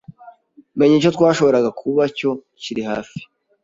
menya 0.77 0.95
icyo 0.99 1.11
twashoboraga 1.15 1.69
kuba 1.81 2.03
cyo 2.17 2.31
kirihafi 2.61 3.19